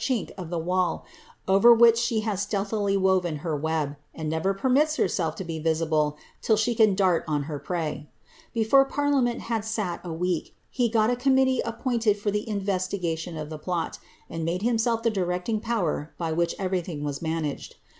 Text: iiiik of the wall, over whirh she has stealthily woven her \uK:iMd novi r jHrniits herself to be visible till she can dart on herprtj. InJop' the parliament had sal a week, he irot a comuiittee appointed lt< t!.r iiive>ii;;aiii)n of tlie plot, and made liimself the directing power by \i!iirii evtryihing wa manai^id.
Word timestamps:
iiiik 0.01 0.31
of 0.35 0.49
the 0.49 0.57
wall, 0.57 1.05
over 1.47 1.75
whirh 1.77 1.95
she 1.95 2.21
has 2.21 2.41
stealthily 2.41 2.97
woven 2.97 3.35
her 3.45 3.53
\uK:iMd 3.55 3.97
novi 4.25 4.47
r 4.47 4.55
jHrniits 4.55 4.97
herself 4.97 5.35
to 5.35 5.43
be 5.43 5.59
visible 5.59 6.17
till 6.41 6.57
she 6.57 6.73
can 6.73 6.95
dart 6.95 7.23
on 7.27 7.43
herprtj. 7.43 8.07
InJop' 8.55 8.69
the 8.71 8.85
parliament 8.85 9.41
had 9.41 9.63
sal 9.63 9.99
a 10.03 10.11
week, 10.11 10.55
he 10.71 10.89
irot 10.89 11.11
a 11.11 11.15
comuiittee 11.15 11.59
appointed 11.63 12.17
lt< 12.25 12.33
t!.r 12.33 12.33
iiive>ii;;aiii)n 12.55 13.39
of 13.39 13.49
tlie 13.49 13.61
plot, 13.61 13.99
and 14.27 14.43
made 14.43 14.61
liimself 14.61 15.03
the 15.03 15.11
directing 15.11 15.59
power 15.59 16.15
by 16.17 16.31
\i!iirii 16.31 16.55
evtryihing 16.55 17.03
wa 17.03 17.11
manai^id. 17.11 17.73